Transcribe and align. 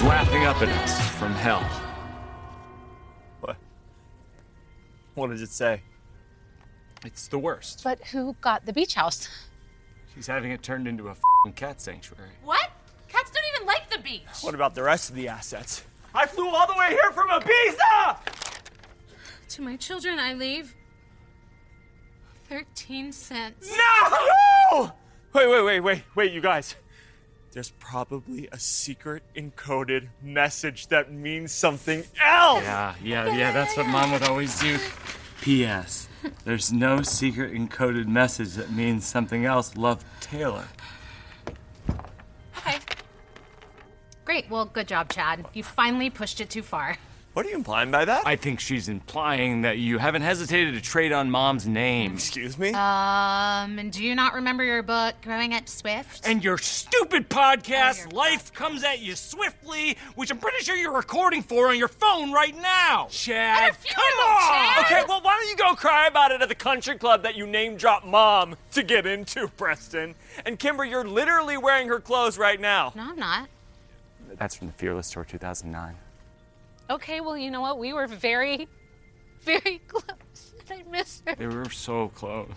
She's 0.00 0.08
laughing, 0.08 0.44
laughing 0.44 0.66
up 0.66 0.76
at 0.76 0.82
us 0.82 1.10
from 1.18 1.34
hell. 1.34 1.60
What? 3.42 3.58
What 5.14 5.28
does 5.28 5.42
it 5.42 5.50
say? 5.50 5.82
It's 7.04 7.28
the 7.28 7.38
worst. 7.38 7.82
But 7.84 8.02
who 8.06 8.34
got 8.40 8.64
the 8.64 8.72
beach 8.72 8.94
house? 8.94 9.28
She's 10.14 10.26
having 10.26 10.52
it 10.52 10.62
turned 10.62 10.88
into 10.88 11.08
a 11.08 11.14
fing 11.44 11.52
cat 11.52 11.82
sanctuary. 11.82 12.30
What? 12.42 12.70
Cats 13.08 13.30
don't 13.30 13.44
even 13.54 13.66
like 13.66 13.90
the 13.90 13.98
beach. 13.98 14.22
What 14.40 14.54
about 14.54 14.74
the 14.74 14.82
rest 14.82 15.10
of 15.10 15.16
the 15.16 15.28
assets? 15.28 15.84
I 16.14 16.24
flew 16.24 16.48
all 16.48 16.66
the 16.66 16.78
way 16.78 16.88
here 16.92 17.12
from 17.12 17.28
Ibiza! 17.28 18.16
To 19.50 19.62
my 19.62 19.76
children, 19.76 20.18
I 20.18 20.32
leave 20.32 20.74
13 22.48 23.12
cents. 23.12 23.70
No! 24.72 24.92
Wait, 25.34 25.46
wait, 25.46 25.62
wait, 25.62 25.80
wait, 25.80 26.02
wait, 26.14 26.32
you 26.32 26.40
guys. 26.40 26.74
There's 27.52 27.70
probably 27.70 28.48
a 28.52 28.58
secret 28.60 29.24
encoded 29.34 30.08
message 30.22 30.86
that 30.86 31.12
means 31.12 31.50
something 31.50 32.04
else! 32.22 32.62
Yeah, 32.62 32.94
yeah, 33.02 33.36
yeah, 33.36 33.52
that's 33.52 33.76
what 33.76 33.86
mom 33.86 34.12
would 34.12 34.22
always 34.22 34.58
do. 34.60 34.78
P.S. 35.40 36.08
There's 36.44 36.72
no 36.72 37.02
secret 37.02 37.52
encoded 37.52 38.06
message 38.06 38.54
that 38.54 38.70
means 38.72 39.04
something 39.04 39.46
else. 39.46 39.76
Love 39.76 40.04
Taylor. 40.20 40.66
Okay. 42.58 42.78
Great. 44.24 44.48
Well, 44.48 44.66
good 44.66 44.86
job, 44.86 45.08
Chad. 45.08 45.46
You 45.52 45.64
finally 45.64 46.08
pushed 46.08 46.40
it 46.40 46.50
too 46.50 46.62
far. 46.62 46.98
What 47.32 47.46
are 47.46 47.48
you 47.48 47.54
implying 47.54 47.92
by 47.92 48.04
that? 48.06 48.26
I 48.26 48.34
think 48.34 48.58
she's 48.58 48.88
implying 48.88 49.62
that 49.62 49.78
you 49.78 49.98
haven't 49.98 50.22
hesitated 50.22 50.74
to 50.74 50.80
trade 50.80 51.12
on 51.12 51.30
mom's 51.30 51.64
name. 51.64 52.14
Excuse 52.14 52.58
me? 52.58 52.70
Um, 52.70 53.78
and 53.78 53.92
do 53.92 54.02
you 54.02 54.16
not 54.16 54.34
remember 54.34 54.64
your 54.64 54.82
book, 54.82 55.14
Growing 55.22 55.54
Up 55.54 55.68
Swift? 55.68 56.26
And 56.26 56.42
your 56.42 56.58
stupid 56.58 57.28
podcast, 57.30 57.98
Oh, 57.98 58.00
your 58.00 58.08
Life 58.10 58.52
Comes 58.52 58.82
at 58.82 58.98
You 58.98 59.14
Swiftly, 59.14 59.96
which 60.16 60.32
I'm 60.32 60.38
pretty 60.38 60.64
sure 60.64 60.74
you're 60.74 60.92
recording 60.92 61.40
for 61.44 61.68
on 61.68 61.78
your 61.78 61.86
phone 61.86 62.32
right 62.32 62.60
now. 62.60 63.06
Chad, 63.10 63.76
come 63.88 64.02
on! 64.26 64.84
Okay, 64.86 65.04
well, 65.08 65.20
why 65.22 65.38
don't 65.38 65.48
you 65.48 65.56
go 65.56 65.76
cry 65.76 66.08
about 66.08 66.32
it 66.32 66.42
at 66.42 66.48
the 66.48 66.54
country 66.56 66.98
club 66.98 67.22
that 67.22 67.36
you 67.36 67.46
name 67.46 67.76
drop 67.76 68.04
mom 68.04 68.56
to 68.72 68.82
get 68.82 69.06
into, 69.06 69.46
Preston? 69.56 70.16
And 70.44 70.58
Kimber, 70.58 70.84
you're 70.84 71.06
literally 71.06 71.56
wearing 71.56 71.86
her 71.88 72.00
clothes 72.00 72.38
right 72.38 72.60
now. 72.60 72.92
No, 72.96 73.04
I'm 73.10 73.16
not. 73.18 73.48
That's 74.36 74.56
from 74.56 74.66
the 74.66 74.72
Fearless 74.72 75.10
Tour 75.12 75.24
2009. 75.24 75.94
Okay, 76.90 77.20
well, 77.20 77.36
you 77.36 77.52
know 77.52 77.60
what? 77.60 77.78
We 77.78 77.92
were 77.92 78.08
very, 78.08 78.66
very 79.42 79.80
close. 79.86 80.54
I 80.70 80.82
miss 80.90 81.22
her. 81.26 81.36
They 81.36 81.46
were 81.46 81.70
so 81.70 82.08
close. 82.08 82.48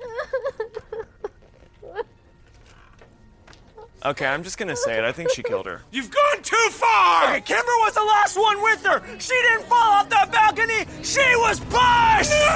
Okay, 4.04 4.26
I'm 4.26 4.44
just 4.44 4.56
gonna 4.56 4.76
say 4.76 4.98
it. 4.98 5.04
I 5.04 5.10
think 5.10 5.32
she 5.32 5.42
killed 5.42 5.66
her. 5.66 5.82
You've 5.90 6.12
gone 6.12 6.42
too 6.42 6.68
far! 6.70 7.24
Okay, 7.24 7.40
Kimber 7.40 7.72
was 7.80 7.94
the 7.94 8.04
last 8.04 8.38
one 8.38 8.62
with 8.62 8.86
her. 8.86 9.02
She 9.18 9.34
didn't 9.34 9.64
fall 9.64 9.78
off 9.78 10.08
the 10.08 10.28
balcony. 10.30 10.86
She 11.02 11.24
was 11.38 11.58
pushed. 11.58 12.30
It's 12.30 12.46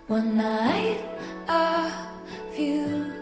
One 0.09 0.37
night 0.37 1.01
a 1.49 1.91
few 2.55 3.13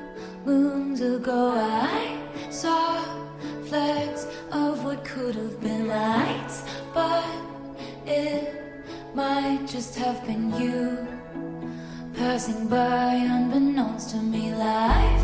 moons 0.45 1.01
ago 1.01 1.53
I 1.57 2.19
saw 2.51 3.03
flecks 3.65 4.27
of 4.53 4.85
what 4.85 5.03
could 5.03 5.35
have 5.35 5.59
been 5.63 5.89
lights 5.89 6.63
But 6.93 7.25
it 8.05 8.55
might 9.15 9.67
just 9.67 9.97
have 9.97 10.27
been 10.27 10.55
you 10.61 11.09
Passing 12.19 12.69
by 12.69 13.15
unbeknownst 13.15 14.11
to 14.11 14.19
me. 14.19 14.55
Life 14.55 15.24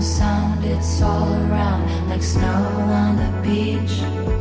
sound, 0.00 0.64
it's 0.64 1.02
all 1.02 1.32
around 1.34 2.08
like 2.08 2.22
snow 2.22 2.46
on 2.46 3.16
the 3.16 3.30
beach. 3.42 4.39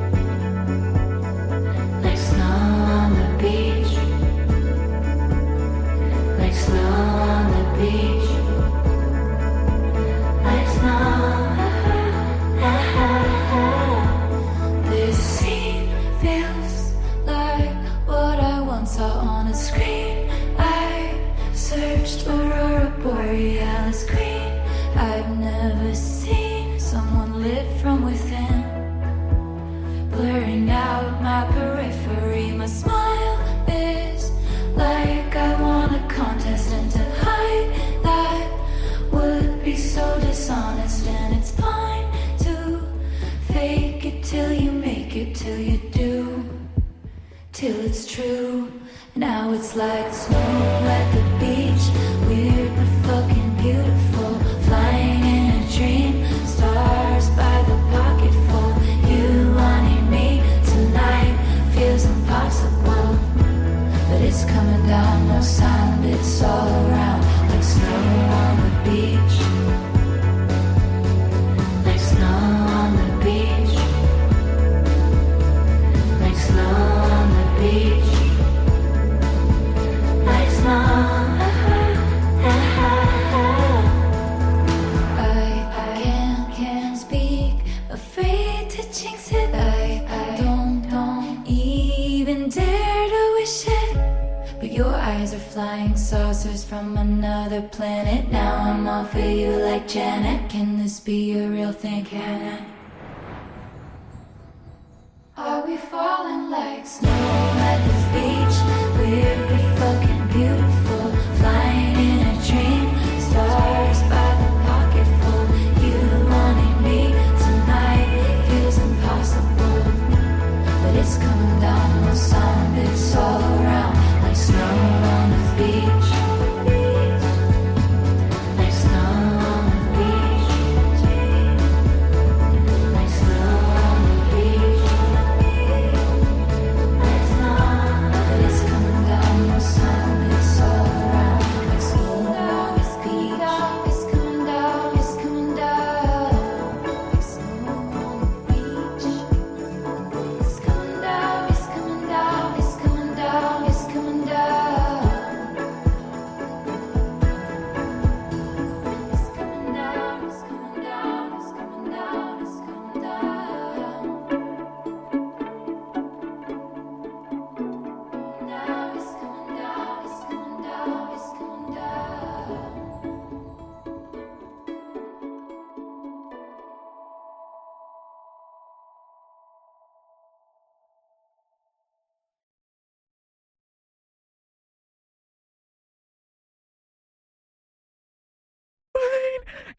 Are 105.38 105.66
we 105.66 105.78
falling 105.78 106.50
like 106.50 106.86
snow 106.86 107.10
at 107.10 108.14
the? 108.14 108.29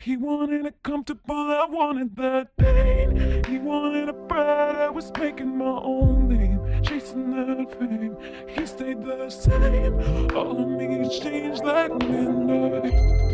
He 0.02 0.16
wanted 0.16 0.64
a 0.64 0.72
comfortable, 0.82 1.50
I 1.50 1.66
wanted 1.68 2.16
that 2.16 2.56
pain. 2.56 3.44
He 3.46 3.58
wanted 3.58 4.08
a 4.08 4.14
bride, 4.14 4.76
I 4.76 4.88
was 4.88 5.12
making 5.18 5.58
my 5.58 5.66
own 5.66 6.26
name, 6.26 6.82
chasing 6.82 7.30
that 7.32 7.78
fame. 7.78 8.16
He 8.48 8.64
stayed 8.64 9.04
the 9.04 9.28
same. 9.28 10.00
All 10.34 10.58
of 10.58 10.68
me 10.68 11.06
changed 11.20 11.64
like 11.64 11.92
midnight. 12.08 13.29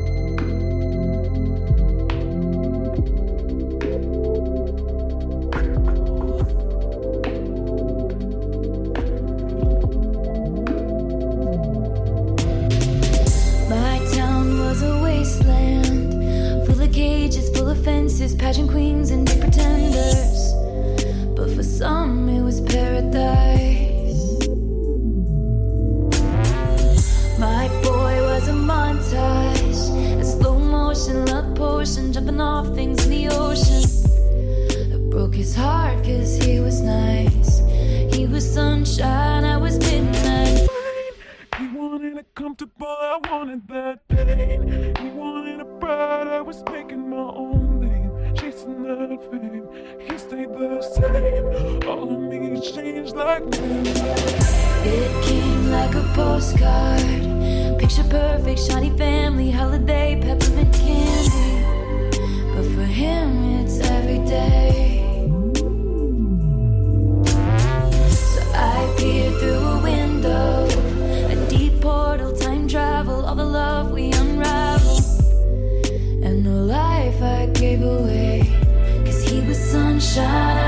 shine. 80.07 80.66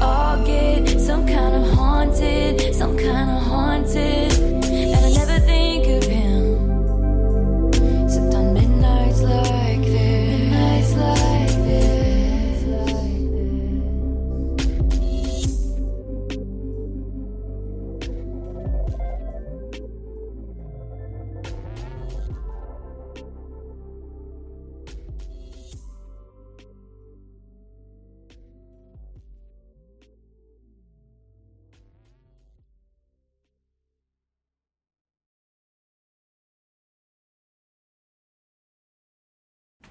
all 0.00 0.44
get 0.44 1.00
some 1.00 1.26
kind 1.26 1.54
of 1.56 1.72
haunted, 1.72 2.74
some 2.74 2.96
kind 2.96 3.30
of 3.30 3.42
haunted. 3.42 4.27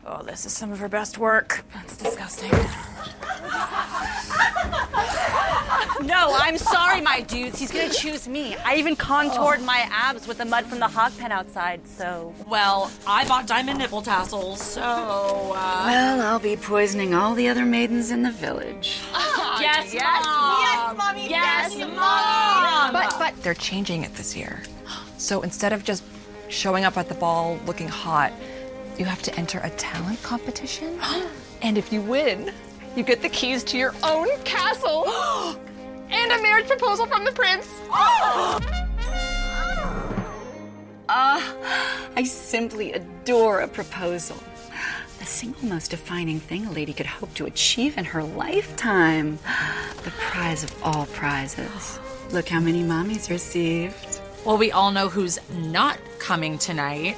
Oh, 0.09 0.23
this 0.23 0.45
is 0.45 0.53
some 0.53 0.71
of 0.71 0.79
her 0.79 0.87
best 0.87 1.17
work. 1.17 1.65
That's 1.73 1.97
disgusting. 1.97 2.51
No, 6.03 6.37
I'm 6.39 6.57
sorry, 6.57 7.01
my 7.01 7.21
dudes. 7.21 7.59
He's 7.59 7.71
gonna 7.71 7.89
choose 7.89 8.27
me. 8.27 8.55
I 8.57 8.75
even 8.75 8.95
contoured 8.95 9.61
my 9.63 9.87
abs 9.91 10.27
with 10.27 10.37
the 10.37 10.45
mud 10.45 10.65
from 10.65 10.79
the 10.79 10.87
hog 10.87 11.11
pen 11.17 11.31
outside, 11.31 11.85
so. 11.87 12.33
Well, 12.47 12.91
I 13.05 13.27
bought 13.27 13.47
diamond 13.47 13.79
nipple 13.79 14.01
tassels, 14.01 14.61
so. 14.61 14.81
Uh... 14.81 15.83
Well, 15.85 16.21
I'll 16.21 16.39
be 16.39 16.55
poisoning 16.55 17.13
all 17.13 17.33
the 17.33 17.49
other 17.49 17.65
maidens 17.65 18.11
in 18.11 18.21
the 18.21 18.31
village. 18.31 18.99
yes, 19.59 19.93
yes, 19.93 20.25
mom. 20.25 20.61
yes, 20.61 20.97
mommy, 20.97 21.29
Yes, 21.29 21.75
yes, 21.75 21.89
mom. 21.89 22.93
But 22.93 23.15
but 23.17 23.43
they're 23.43 23.53
changing 23.55 24.03
it 24.03 24.13
this 24.13 24.35
year. 24.35 24.61
So 25.17 25.41
instead 25.41 25.73
of 25.73 25.83
just 25.83 26.03
showing 26.47 26.85
up 26.85 26.95
at 26.95 27.09
the 27.09 27.15
ball 27.15 27.59
looking 27.65 27.89
hot, 27.89 28.31
you 28.97 29.05
have 29.05 29.21
to 29.23 29.35
enter 29.35 29.59
a 29.59 29.69
talent 29.71 30.21
competition. 30.23 30.99
and 31.61 31.77
if 31.77 31.93
you 31.93 32.01
win, 32.01 32.51
you 32.95 33.03
get 33.03 33.21
the 33.21 33.29
keys 33.29 33.63
to 33.65 33.77
your 33.77 33.93
own 34.03 34.27
castle 34.43 35.07
and 36.09 36.31
a 36.31 36.41
marriage 36.41 36.67
proposal 36.67 37.05
from 37.05 37.23
the 37.25 37.31
prince. 37.31 37.67
Ah, 41.09 41.55
I 42.15 42.23
simply 42.23 42.93
adore 42.93 43.61
a 43.61 43.67
proposal. 43.67 44.37
The 45.19 45.25
single 45.25 45.65
most 45.65 45.91
defining 45.91 46.39
thing 46.39 46.65
a 46.65 46.71
lady 46.71 46.93
could 46.93 47.05
hope 47.05 47.33
to 47.35 47.45
achieve 47.45 47.97
in 47.97 48.05
her 48.05 48.23
lifetime. 48.23 49.39
The 50.03 50.11
prize 50.11 50.63
of 50.63 50.75
all 50.83 51.05
prizes. 51.07 51.99
Look 52.31 52.49
how 52.49 52.59
many 52.59 52.83
mommies 52.83 53.29
received. 53.29 54.21
Well, 54.45 54.57
we 54.57 54.71
all 54.71 54.91
know 54.91 55.09
who's 55.09 55.39
not 55.51 55.99
coming 56.19 56.57
tonight. 56.57 57.17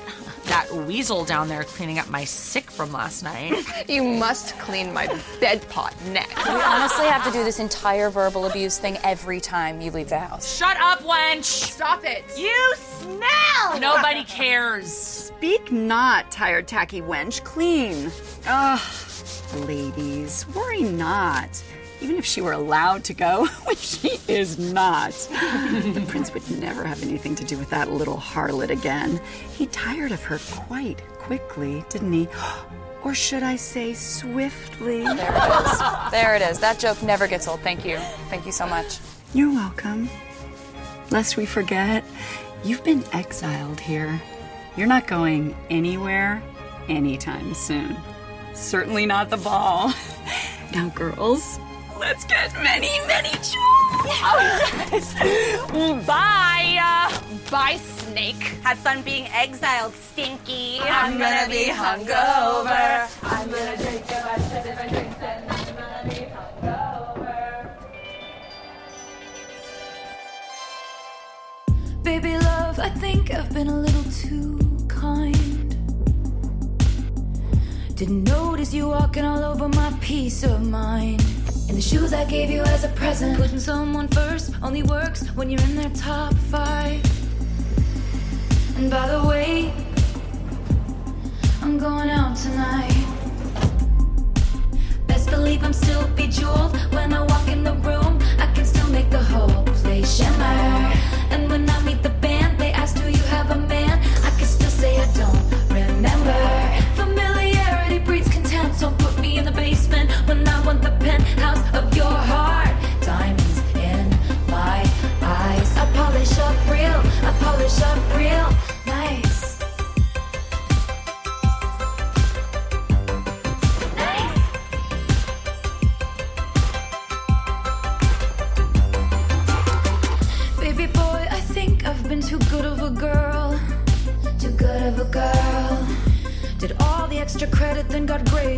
That 0.50 0.74
weasel 0.74 1.26
down 1.26 1.48
there 1.48 1.64
cleaning 1.64 2.00
up 2.00 2.10
my 2.10 2.24
sick 2.24 2.72
from 2.72 2.92
last 2.92 3.22
night. 3.24 3.54
You 3.88 4.04
must 4.04 4.58
clean 4.60 4.92
my 4.94 5.08
bed 5.40 5.68
pot 5.70 5.96
next. 6.08 6.36
We 6.44 6.56
honestly 6.62 7.06
have 7.06 7.24
to 7.24 7.32
do 7.32 7.44
this 7.44 7.60
entire 7.60 8.10
verbal 8.10 8.46
abuse 8.46 8.78
thing 8.78 8.98
every 9.04 9.40
time 9.40 9.80
you 9.80 9.90
leave 9.92 10.10
the 10.10 10.20
house. 10.20 10.58
Shut 10.58 10.76
up, 10.78 11.00
wench! 11.00 11.44
Stop 11.44 12.04
it. 12.04 12.24
You 12.38 12.74
smell! 12.78 13.80
Nobody 13.80 14.24
cares. 14.26 14.92
Speak 14.92 15.72
not, 15.72 16.30
tired, 16.32 16.68
tacky 16.68 17.02
wench. 17.02 17.44
Clean. 17.44 18.12
Ugh, 18.48 19.68
ladies, 19.68 20.46
worry 20.56 20.84
not. 20.84 21.64
Even 22.02 22.16
if 22.18 22.26
she 22.26 22.42
were 22.42 22.54
allowed 22.54 23.04
to 23.06 23.14
go, 23.14 23.46
which 23.66 23.80
she 23.80 24.20
is 24.28 24.58
not, 24.58 25.12
the 25.12 26.04
prince 26.08 26.34
would 26.34 26.50
never 26.60 26.84
have 26.84 27.04
anything 27.04 27.36
to 27.36 27.44
do 27.44 27.58
with 27.58 27.70
that 27.70 27.92
little 27.92 28.18
harlot 28.18 28.70
again. 28.70 29.20
He 29.58 29.66
tired 29.68 30.12
of 30.12 30.24
her 30.24 30.40
quite 30.52 31.02
quickly, 31.18 31.84
didn't 31.90 32.14
he? 32.14 32.28
Or 33.02 33.16
should 33.16 33.44
I 33.44 33.56
say 33.56 33.94
swiftly? 33.94 35.04
Oh, 35.08 35.16
there 35.16 35.32
it 35.32 35.72
is. 35.72 36.12
There 36.12 36.36
it 36.36 36.42
is. 36.42 36.60
That 36.60 36.80
joke 36.80 37.02
never 37.02 37.28
gets 37.28 37.48
old. 37.48 37.62
Thank 37.62 37.86
you. 37.86 37.96
Thank 38.30 38.46
you 38.46 38.52
so 38.52 38.68
much. 38.68 39.00
You're 39.34 39.54
welcome. 39.54 40.10
Lest 41.10 41.38
we 41.38 41.46
forget, 41.46 42.04
you've 42.62 42.84
been 42.84 43.02
exiled 43.14 43.80
here. 43.80 44.22
You're 44.76 44.88
not 44.88 45.08
going 45.08 45.56
anywhere 45.70 46.44
anytime 46.90 47.54
soon. 47.54 47.96
Certainly 48.54 49.06
not 49.06 49.30
the 49.30 49.38
ball. 49.38 49.94
Now, 50.72 50.90
girls, 50.90 51.58
let's 52.00 52.24
get 52.26 52.54
many, 52.64 53.00
many 53.08 53.30
children. 53.30 53.60
Bye. 56.06 56.80
Uh, 56.82 57.12
bye, 57.52 57.78
snake. 57.78 58.42
Have 58.64 58.80
fun 58.80 59.02
being 59.04 59.28
exiled, 59.34 59.94
stinky. 59.94 60.80
I'm 60.82 61.18
gonna 61.18 61.48
be 61.50 61.66
hungover. 61.66 63.10
I'm 63.24 63.50
gonna 63.52 63.78
drink 63.78 64.06
a 64.06 64.22
bunch 64.24 64.54
of 64.54 64.64
different 64.64 64.92
drinks 64.92 65.22
and 65.22 65.52
I'm 65.52 65.76
gonna 65.76 66.10
be 66.10 66.28
hungover. 66.36 67.74
Baby 72.04 72.38
love, 72.38 72.80
I 72.80 72.90
think 72.90 73.34
I've 73.34 73.54
been 73.54 73.68
a 73.68 73.80
little 73.80 74.12
too 74.12 74.58
kind. 74.88 75.76
Didn't 77.96 78.24
notice 78.24 78.74
you 78.74 78.88
walking 78.88 79.26
all 79.26 79.44
over 79.44 79.68
my 79.68 79.92
peace 80.00 80.44
of 80.44 80.66
mind. 80.66 81.22
And 81.70 81.78
the 81.78 81.82
shoes 81.84 82.14
I 82.14 82.26
gave 82.26 82.50
you 82.50 82.64
as 82.64 82.84
a 82.84 82.88
present. 82.90 83.38
Putting 83.38 83.60
someone 83.60 84.08
first 84.08 84.56
only 84.64 84.82
works 84.82 85.28
when 85.36 85.52
you're 85.52 85.62
in 85.62 85.76
their 85.76 85.92
top 85.92 86.34
five. 86.34 87.00
And 88.76 88.90
by 88.90 89.08
the 89.08 89.24
way, 89.28 89.72
I'm 91.62 91.78
going 91.78 92.10
out 92.10 92.36
tonight. 92.36 93.06
Best 95.06 95.30
believe 95.30 95.64
I'm 95.64 95.74
still 95.74 96.08
bejeweled 96.16 96.76
when 96.92 97.14
I 97.14 97.22
walk 97.22 97.48
in 97.48 97.64
the 97.64 97.74
room. 97.74 98.20
I 98.40 98.52
can 98.56 98.66
still 98.66 98.90
make 98.90 99.12
the 99.12 99.22
whole 99.22 99.64
place 99.66 100.18
shimmer. 100.18 100.92
And 101.30 101.52
when 101.52 101.70
I 101.70 101.80
meet 101.84 102.02
the 102.02 102.19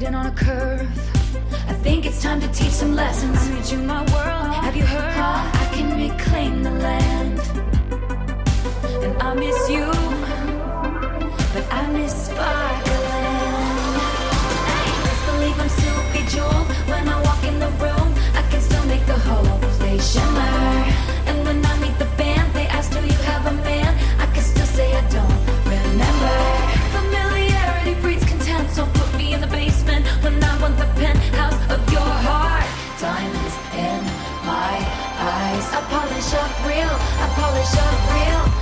graded 0.01 0.15
on 0.15 0.25
a 0.25 0.31
curve. 0.31 0.87
I 1.69 1.73
think 1.73 2.05
it's 2.05 2.21
time 2.21 2.41
to 2.41 2.47
teach 2.47 2.71
some 2.71 2.95
lessons. 2.95 3.37
I 3.37 3.51
made 3.51 3.69
you 3.69 3.77
my 3.77 4.01
world. 4.13 4.53
Have 4.65 4.75
you 4.75 4.83
heard? 4.83 5.13
Ah, 5.17 5.43
I 5.61 5.75
can 5.75 5.89
reclaim 5.95 6.63
the 6.63 6.71
land. 6.71 7.39
And 9.03 9.21
I 9.21 9.33
miss 9.35 9.69
you, 9.69 9.85
but 11.53 11.65
I 11.71 11.87
miss 11.91 12.29
Sparkland. 12.29 13.51
Best 15.05 15.23
believe 15.29 15.59
I'm 15.59 15.69
still 15.69 16.01
bejeweled 16.13 16.67
when 16.91 17.07
I 17.07 17.21
walk 17.21 17.43
in 17.43 17.59
the 17.59 17.69
room. 17.83 18.09
I 18.33 18.41
can 18.49 18.61
still 18.61 18.85
make 18.85 19.05
the 19.05 19.19
whole 19.19 19.59
place 19.77 20.13
shimmer. 20.13 20.90
Polish 35.91 36.33
up 36.33 36.51
real, 36.65 36.95
I 37.19 37.27
polish 37.35 37.75
up 37.75 38.55
real 38.55 38.60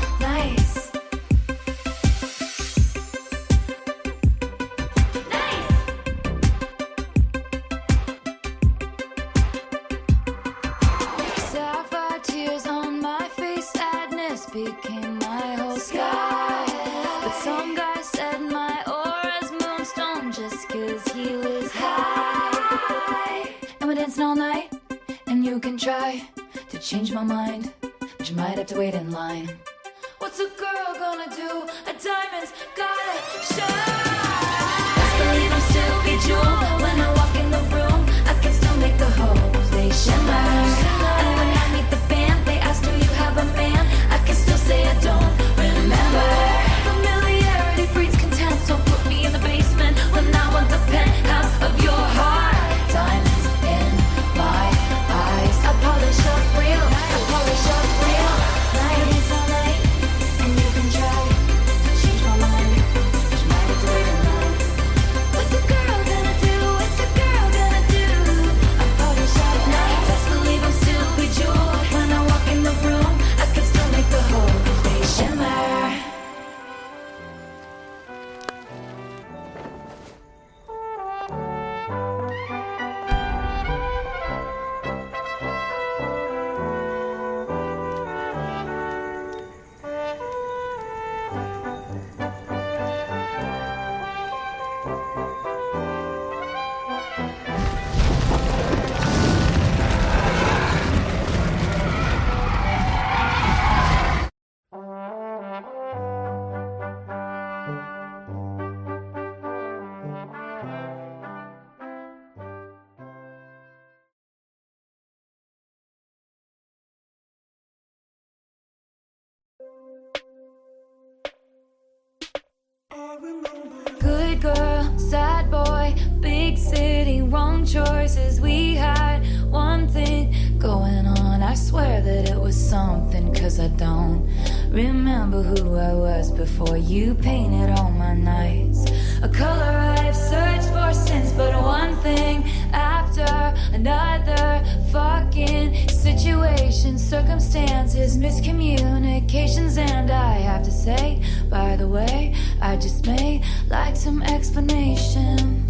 choices. 127.71 128.41
We 128.41 128.75
had 128.75 129.19
one 129.51 129.88
thing 129.88 130.34
going 130.58 131.05
on. 131.05 131.43
I 131.43 131.53
swear 131.53 132.01
that 132.01 132.29
it 132.29 132.39
was 132.39 132.55
something, 132.55 133.34
cause 133.34 133.60
I 133.60 133.67
don't 133.67 134.27
remember 134.69 135.43
who 135.43 135.75
I 135.75 135.93
was 135.93 136.32
before 136.32 136.77
you 136.77 137.13
painted 137.13 137.69
all 137.77 137.91
my 137.91 138.15
nights. 138.15 138.86
A 139.21 139.29
color 139.29 139.75
I've 139.99 140.15
searched 140.15 140.69
for 140.69 140.93
since, 140.93 141.32
but 141.34 141.53
one 141.62 141.95
thing 141.97 142.43
after 142.73 143.27
another 143.73 144.63
fucking 144.91 145.89
situation, 145.89 146.97
circumstances, 146.97 148.17
miscommunications, 148.17 149.77
and 149.77 150.10
I 150.10 150.34
have 150.34 150.63
to 150.63 150.71
say, 150.71 151.21
by 151.49 151.75
the 151.75 151.88
way, 151.88 152.34
I 152.62 152.77
just 152.77 153.05
may 153.05 153.43
like 153.69 153.95
some 153.95 154.23
explanations. 154.23 155.68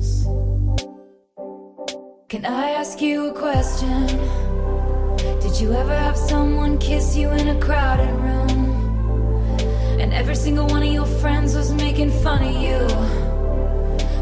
Can 2.30 2.46
I 2.46 2.70
ask 2.74 3.02
you 3.02 3.30
a 3.30 3.34
question? 3.34 4.06
Did 5.42 5.60
you 5.60 5.74
ever 5.74 5.96
have 5.96 6.16
someone 6.16 6.78
kiss 6.78 7.16
you 7.16 7.32
in 7.32 7.48
a 7.48 7.60
crowded 7.60 8.14
room? 8.22 9.58
And 10.00 10.14
every 10.14 10.36
single 10.36 10.68
one 10.68 10.84
of 10.84 10.94
your 10.94 11.08
friends 11.08 11.56
was 11.56 11.74
making 11.74 12.12
fun 12.12 12.44
of 12.44 12.54
you. 12.62 12.88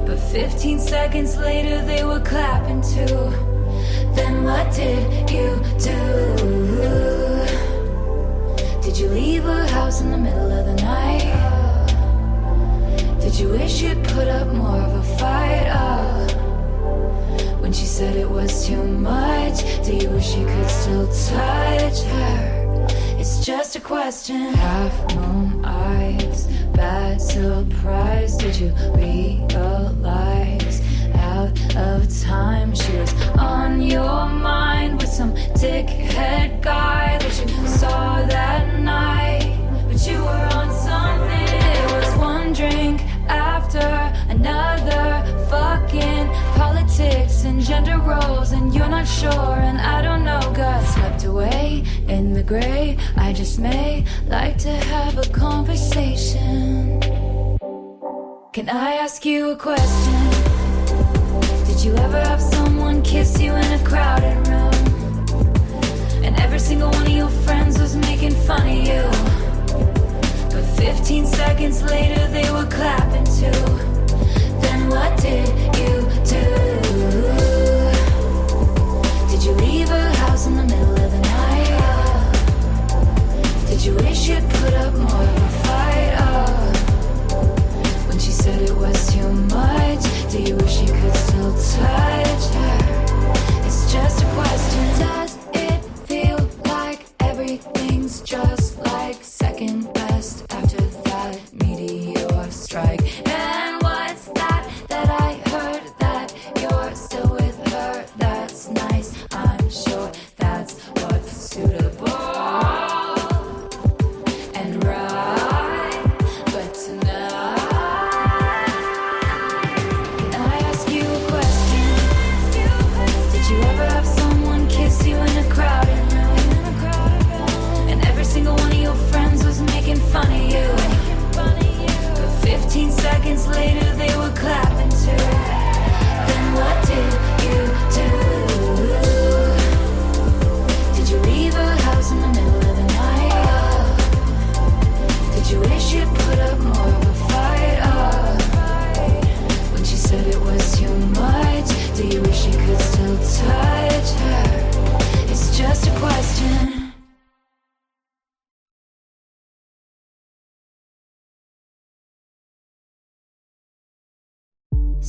But 0.06 0.20
15 0.20 0.80
seconds 0.80 1.36
later, 1.36 1.84
they 1.84 2.06
were 2.06 2.22
clapping 2.22 2.82
too. 2.82 3.30
Then 4.16 4.46
what 4.46 4.74
did 4.74 5.30
you 5.30 5.62
do? 5.78 6.00
Did 8.82 8.98
you 8.98 9.10
leave 9.10 9.46
a 9.46 9.68
house 9.68 10.00
in 10.00 10.12
the 10.12 10.18
middle 10.18 10.50
of 10.50 10.66
the 10.66 10.76
night? 10.76 11.28
Did 13.20 13.38
you 13.38 13.50
wish 13.50 13.82
you'd 13.82 14.02
put 14.06 14.30
up 14.30 14.48
more 14.54 14.80
of 14.80 14.94
a 14.96 15.07
too 18.68 18.84
much, 18.84 19.64
do 19.86 19.96
you 19.96 20.10
wish 20.10 20.36
you 20.36 20.46
could 20.46 20.70
still 20.70 21.08
touch 21.08 22.02
her? 22.02 22.88
It's 23.18 23.46
just 23.46 23.78
a 23.78 23.80
question. 23.80 24.54
Half 24.56 25.16
moon 25.16 25.64
eyes, 25.64 26.48
bad 26.76 27.22
surprise. 27.22 28.36
Did 28.36 28.58
you 28.58 28.74
realize? 28.94 30.82
Out 31.16 31.58
of 31.78 32.22
time, 32.22 32.76
she 32.76 32.92
was 32.98 33.14
on 33.38 33.82
your 33.82 34.28
mind 34.28 35.00
with 35.00 35.12
some 35.12 35.34
dickhead 35.62 36.62
guy 36.62 37.18
that 37.20 37.40
you 37.40 37.68
saw 37.68 38.22
that 38.26 38.82
night. 38.82 39.48
But 39.88 40.06
you 40.06 40.20
were 40.20 40.50
on 40.60 40.70
something. 40.76 41.48
It 41.72 41.92
was 41.94 42.18
one 42.18 42.52
drink 42.52 43.00
politics 47.86 48.52
and 48.52 48.68
and 48.68 48.76
you're 48.76 48.90
not 48.90 49.08
sure, 49.08 49.56
and 49.60 49.80
I 49.80 50.02
don't 50.02 50.24
know. 50.24 50.40
Got 50.54 50.84
swept 50.94 51.24
away 51.24 51.84
in 52.08 52.34
the 52.34 52.44
gray. 52.44 52.98
I 53.16 53.34
just 53.34 53.60
may 53.60 54.06
like 54.28 54.58
to 54.60 54.70
have 54.70 55.18
a 55.18 55.28
conversation. 55.30 57.00
Can 58.54 58.70
I 58.70 58.94
ask 58.94 59.26
you 59.26 59.52
a 59.52 59.56
question? 59.56 60.14
Did 61.68 61.84
you 61.84 61.96
ever 61.96 62.20
have 62.22 62.42
someone 62.42 63.02
kiss 63.04 63.40
you 63.40 63.54
in 63.54 63.72
a 63.80 63.84
crowded 63.84 64.48
room? 64.48 64.74
And 66.24 66.40
every 66.40 66.60
single 66.60 66.90
one 66.90 67.04
of 67.04 67.10
your 67.10 67.30
friends 67.46 67.80
was 67.80 67.96
making 67.96 68.36
fun 68.48 68.68
of 68.68 68.88
you. 68.90 69.04
But 70.52 70.66
15 70.78 71.26
seconds 71.26 71.84
later, 71.84 72.28
they 72.28 72.50
were 72.52 72.66
clapping 72.66 73.26
too. 73.26 73.62
Then 74.62 74.90
what 74.90 75.18
did 75.22 75.48
you 75.78 75.94
do? 76.26 77.57
Did 79.48 79.62
you 79.62 79.66
leave 79.66 79.90
a 79.90 80.12
house 80.18 80.46
in 80.46 80.58
the 80.58 80.64
middle 80.64 80.92
of 80.92 81.10
the 81.10 81.20
night? 81.22 82.32
Did 83.70 83.82
you 83.82 83.96
wish 83.96 84.28
you'd 84.28 84.44
put 84.50 84.74
up 84.74 84.94
more 84.94 85.24
of 85.24 85.38
a 85.38 85.50
fight? 85.64 86.18
When 88.10 88.20
she 88.20 88.32
said 88.32 88.62
it 88.62 88.76
was 88.76 89.14
too 89.14 89.32
much, 89.32 90.04
do 90.30 90.42
you 90.42 90.58
wish 90.58 90.82
you 90.82 90.92
could 90.92 91.16
still 91.16 91.54
touch 91.54 92.07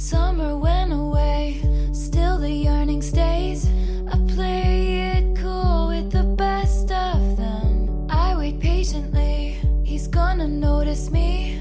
Summer 0.00 0.56
went 0.56 0.92
away, 0.92 1.60
still 1.92 2.38
the 2.38 2.48
yearning 2.48 3.02
stays. 3.02 3.68
I 4.06 4.16
play 4.32 5.00
it 5.10 5.36
cool 5.36 5.88
with 5.88 6.12
the 6.12 6.22
best 6.22 6.92
of 6.92 7.36
them. 7.36 8.06
I 8.08 8.36
wait 8.36 8.60
patiently, 8.60 9.58
he's 9.82 10.06
gonna 10.06 10.46
notice 10.46 11.10
me. 11.10 11.60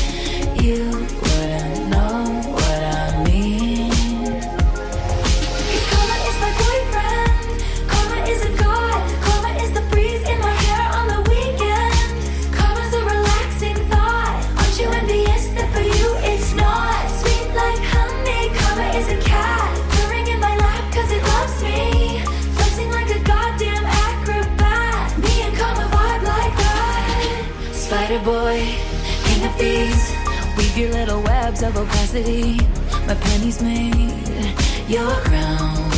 Boy, 28.23 28.61
king 29.25 29.45
of 29.45 29.55
thieves. 29.55 30.13
Weave 30.57 30.77
your 30.77 30.91
little 30.91 31.21
webs 31.23 31.63
of 31.63 31.75
opacity. 31.75 32.57
My 33.07 33.15
pennies 33.15 33.61
made 33.61 33.95
your 34.87 35.11
crown. 35.25 35.89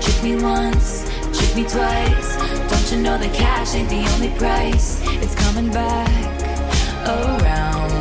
Trick 0.00 0.22
me 0.22 0.42
once, 0.42 1.04
trick 1.36 1.54
me 1.56 1.64
twice. 1.64 2.36
Don't 2.70 2.92
you 2.92 3.02
know 3.02 3.18
the 3.18 3.28
cash 3.34 3.74
ain't 3.74 3.88
the 3.90 4.06
only 4.14 4.30
price? 4.38 5.02
It's 5.22 5.34
coming 5.34 5.70
back 5.70 6.08
around. 7.06 7.92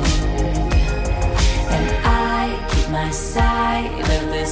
And 1.76 2.06
I 2.06 2.68
keep 2.72 2.90
my 2.90 3.12
side 3.12 3.92
of 4.00 4.30
the 4.30 4.46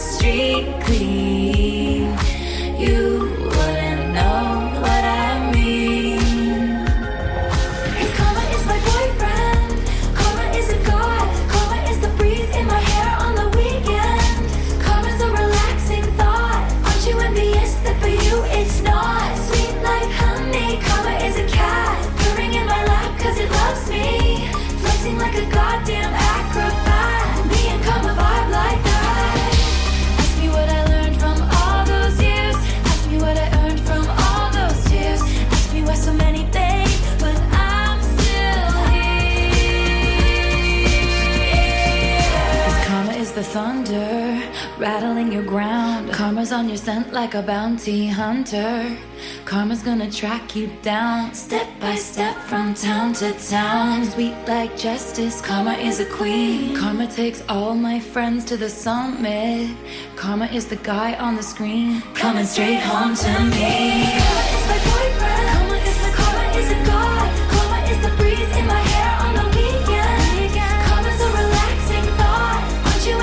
Scent 46.85 47.13
like 47.13 47.33
a 47.33 47.41
bounty 47.41 48.05
hunter. 48.05 48.95
Karma's 49.43 49.81
gonna 49.81 50.11
track 50.11 50.55
you 50.55 50.69
down, 50.83 51.33
step 51.33 51.67
by 51.79 51.95
step 51.95 52.37
from 52.37 52.75
town 52.75 53.11
to 53.13 53.33
town. 53.49 54.05
Sweet 54.05 54.35
like 54.45 54.77
justice, 54.77 55.41
karma 55.41 55.73
is 55.73 55.99
a 55.99 56.05
queen. 56.05 56.75
Karma 56.75 57.07
takes 57.07 57.41
all 57.49 57.73
my 57.73 57.99
friends 57.99 58.45
to 58.45 58.55
the 58.55 58.69
summit. 58.69 59.75
Karma 60.15 60.45
is 60.45 60.67
the 60.67 60.75
guy 60.75 61.15
on 61.15 61.35
the 61.35 61.41
screen, 61.41 62.03
coming 62.13 62.45
straight 62.45 62.81
home 62.81 63.15
to 63.15 63.33
me. 63.55 64.05
Karma 64.21 64.45
is 64.55 64.65
my 64.69 64.79
boyfriend. 64.85 65.47
Karma 65.57 65.77
is 65.89 65.97
karma 66.19 66.45
is 66.59 66.69
a 66.69 66.79
god. 66.85 67.29
Karma 67.53 67.79
is 67.89 67.99
the 68.05 68.11
breeze 68.19 68.53
in 68.59 68.65
my 68.67 68.83
hair 68.93 69.11
on 69.25 69.33
the 69.39 69.47
weekend. 69.57 70.53
Karma's 70.85 71.19
a 71.19 71.29
relaxing 71.41 72.07
thought. 72.19 72.61
Aren't 72.85 73.07
you 73.09 73.15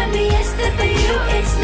for 0.79 0.85
you 0.85 1.15
it's 1.39 1.62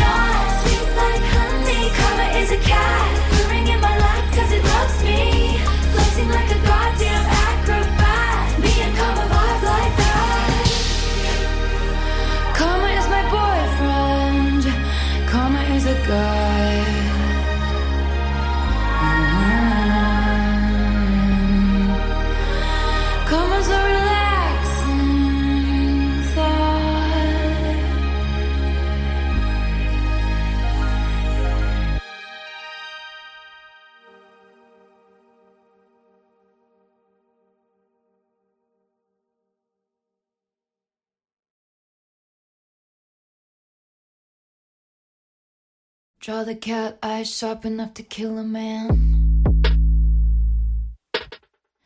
Draw 46.28 46.44
the 46.44 46.56
cat 46.56 46.98
eyes 47.02 47.34
sharp 47.34 47.64
enough 47.64 47.94
to 47.94 48.02
kill 48.02 48.36
a 48.36 48.44
man. 48.44 49.42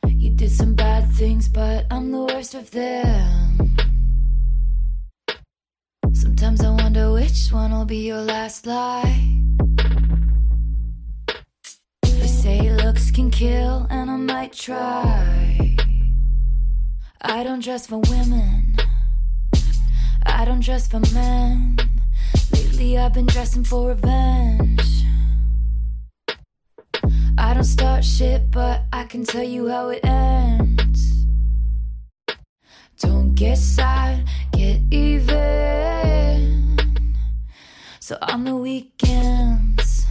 You 0.05 0.31
did 0.31 0.51
some 0.51 0.75
bad 0.75 1.09
things, 1.13 1.47
but 1.47 1.87
I'm 1.93 2.11
the 2.11 2.25
worst 2.25 2.55
of 2.55 2.69
them. 2.73 3.77
Sometimes 6.13 6.61
I 6.65 6.71
wonder 6.71 7.13
which 7.13 7.51
one 7.53 7.71
will 7.71 7.85
be 7.85 7.99
your 7.99 8.21
last 8.21 8.67
lie. 8.67 9.39
They 12.03 12.27
say 12.27 12.69
looks 12.73 13.13
can 13.13 13.31
kill, 13.31 13.87
and 13.91 14.11
I 14.11 14.17
might 14.17 14.53
try. 14.53 15.77
I 17.21 17.45
don't 17.45 17.63
dress 17.63 17.87
for 17.87 18.01
women, 18.11 18.75
I 20.27 20.45
don't 20.45 20.65
dress 20.65 20.89
for 20.89 20.99
men. 21.15 21.77
Lately, 22.83 22.99
I've 22.99 23.13
been 23.13 23.27
dressing 23.27 23.63
for 23.63 23.91
revenge. 23.91 25.05
I 27.39 27.55
don't 27.55 27.63
start 27.63 28.05
shit, 28.05 28.51
but 28.51 28.83
I 28.93 29.05
can 29.05 29.25
tell 29.25 29.45
you 29.45 29.69
how 29.69 29.91
it 29.91 30.05
ends. 30.05 31.27
Don't 32.99 33.35
get 33.37 33.59
sad, 33.59 34.27
get 34.53 34.81
even. 34.91 36.77
So 38.01 38.19
on 38.21 38.43
the 38.43 38.57
weekends, 38.57 40.05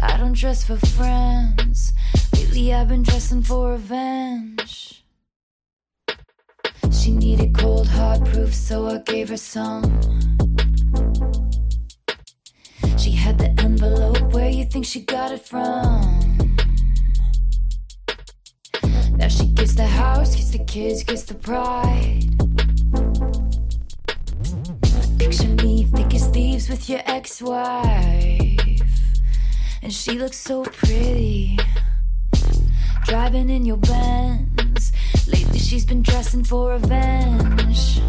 I 0.00 0.16
don't 0.16 0.32
dress 0.32 0.64
for 0.64 0.78
friends. 0.78 1.92
Lately, 2.34 2.74
I've 2.74 2.88
been 2.88 3.04
dressing 3.04 3.44
for 3.44 3.70
revenge. 3.70 5.04
She 6.90 7.12
needed 7.12 7.54
cold 7.56 7.86
hard 7.86 8.26
proof, 8.26 8.52
so 8.52 8.88
I 8.88 8.98
gave 8.98 9.28
her 9.28 9.36
some. 9.36 10.41
Where 14.42 14.50
you 14.50 14.64
think 14.64 14.84
she 14.84 15.00
got 15.02 15.30
it 15.30 15.40
from. 15.40 16.00
Now 19.16 19.28
she 19.28 19.46
gets 19.46 19.74
the 19.76 19.86
house, 19.86 20.34
gets 20.34 20.50
the 20.50 20.64
kids, 20.64 21.04
gets 21.04 21.22
the 21.22 21.34
pride. 21.34 22.24
Picture 25.20 25.54
me 25.62 25.84
thick 25.84 26.12
as 26.14 26.26
thieves 26.30 26.68
with 26.68 26.88
your 26.90 27.02
ex 27.06 27.40
wife. 27.40 28.90
And 29.80 29.92
she 29.92 30.18
looks 30.18 30.38
so 30.38 30.64
pretty. 30.64 31.56
Driving 33.04 33.48
in 33.48 33.64
your 33.64 33.76
Benz. 33.76 34.92
Lately 35.28 35.60
she's 35.60 35.84
been 35.84 36.02
dressing 36.02 36.42
for 36.42 36.72
revenge. 36.72 38.00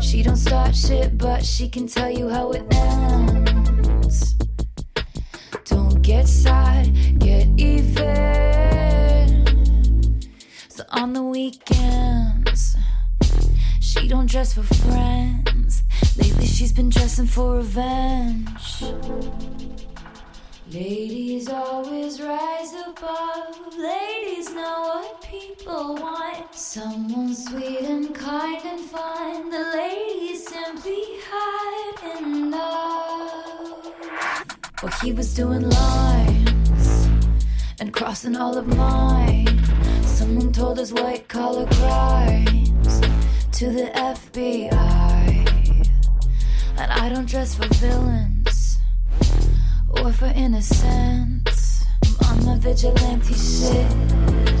She 0.00 0.22
don't 0.22 0.36
start 0.36 0.76
shit, 0.76 1.18
but 1.18 1.44
she 1.44 1.68
can 1.68 1.88
tell 1.88 2.10
you 2.10 2.28
how 2.28 2.52
it 2.52 2.62
ends. 2.72 3.39
Get 6.10 6.26
sad, 6.26 6.90
get 7.20 7.46
even. 7.56 7.94
So 10.68 10.82
on 10.90 11.12
the 11.12 11.22
weekends, 11.22 12.76
she 13.78 14.08
don't 14.08 14.28
dress 14.28 14.54
for 14.54 14.64
friends. 14.64 15.84
Lately, 16.16 16.46
she's 16.46 16.72
been 16.72 16.88
dressing 16.88 17.26
for 17.26 17.58
revenge. 17.58 18.82
Ladies 20.72 21.48
always 21.48 22.20
rise 22.20 22.74
above. 22.88 23.76
Ladies 23.78 24.52
know 24.52 24.80
what 24.90 25.22
people 25.22 25.94
want. 25.94 26.52
Someone 26.52 27.36
sweet 27.36 27.82
and 27.82 28.12
kind 28.12 28.60
and 28.64 28.80
fun. 28.80 29.48
The 29.48 29.64
ladies 29.76 30.48
simply 30.48 31.04
hide 31.30 32.18
in 32.18 32.50
love. 32.50 34.49
Well, 34.82 34.92
he 35.02 35.12
was 35.12 35.34
doing 35.34 35.68
lines 35.68 37.08
and 37.80 37.92
crossing 37.92 38.34
all 38.34 38.56
of 38.56 38.66
mine. 38.66 39.46
Someone 40.04 40.52
told 40.52 40.78
us 40.78 40.90
white 40.90 41.28
collar 41.28 41.66
crimes 41.66 43.00
to 43.58 43.70
the 43.70 43.90
FBI. 43.94 45.86
And 46.78 46.92
I 46.92 47.10
don't 47.10 47.28
dress 47.28 47.54
for 47.54 47.68
villains 47.74 48.78
or 49.90 50.14
for 50.14 50.32
innocence. 50.34 51.84
I'm 52.22 52.38
on 52.38 52.46
my 52.46 52.58
vigilante 52.58 53.34
shit 53.34 53.92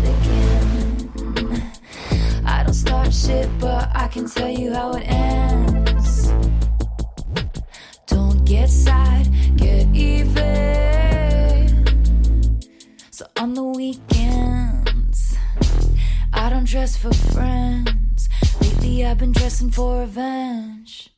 again. 0.04 1.72
I 2.44 2.62
don't 2.62 2.74
start 2.74 3.14
shit, 3.14 3.48
but 3.58 3.90
I 3.94 4.06
can 4.08 4.28
tell 4.28 4.50
you 4.50 4.74
how 4.74 4.92
it 4.92 5.04
ends. 5.08 5.89
Get 8.50 8.68
sad, 8.68 9.30
get 9.56 9.86
even. 9.94 11.86
So 13.12 13.24
on 13.38 13.54
the 13.54 13.62
weekends, 13.62 15.36
I 16.32 16.50
don't 16.50 16.64
dress 16.64 16.96
for 16.96 17.14
friends. 17.14 18.28
Lately, 18.60 19.06
I've 19.06 19.18
been 19.18 19.30
dressing 19.30 19.70
for 19.70 20.00
revenge. 20.00 21.10